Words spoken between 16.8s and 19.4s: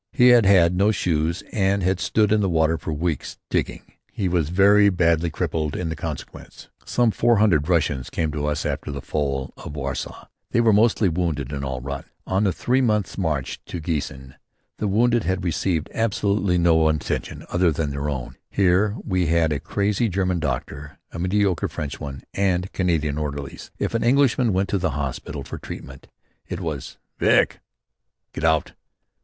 attention other than their own. Here we